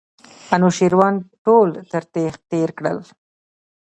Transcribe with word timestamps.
انوشیروان 0.55 1.15
ټول 1.45 1.69
تر 1.91 2.03
تېغ 2.13 2.33
تېر 2.49 2.69
کړل. 2.77 2.99